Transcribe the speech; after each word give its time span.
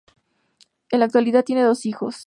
En 0.89 1.01
la 1.01 1.05
actualidad 1.05 1.43
tienen 1.45 1.65
dos 1.65 1.85
hijos. 1.85 2.15